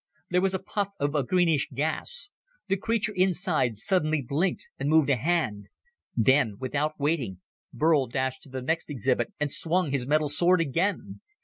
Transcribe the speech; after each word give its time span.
There 0.31 0.41
was 0.41 0.55
a 0.55 0.65
puff 0.65 0.87
of 0.99 1.13
a 1.13 1.21
greenish 1.23 1.69
gas. 1.75 2.31
The 2.69 2.75
creature 2.75 3.13
inside 3.15 3.77
suddenly 3.77 4.23
blinked 4.23 4.71
and 4.79 4.89
moved 4.89 5.11
a 5.11 5.15
hand. 5.15 5.67
Then, 6.15 6.57
without 6.57 6.99
waiting, 6.99 7.41
Burl 7.71 8.07
dashed 8.07 8.41
to 8.41 8.49
the 8.49 8.63
next 8.63 8.89
exhibit 8.89 9.31
and 9.39 9.51
swung 9.51 9.91
his 9.91 10.07
metal 10.07 10.27
sword 10.29 10.59
again. 10.59 11.21